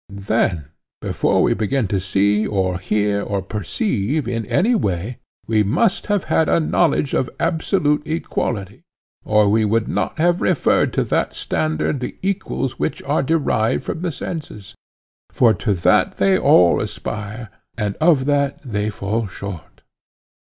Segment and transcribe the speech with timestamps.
[0.25, 0.65] Then
[0.99, 6.23] before we began to see or hear or perceive in any way, we must have
[6.23, 8.81] had a knowledge of absolute equality,
[9.23, 14.01] or we could not have referred to that standard the equals which are derived from
[14.01, 19.81] the senses?—for to that they all aspire, and of that they fall short.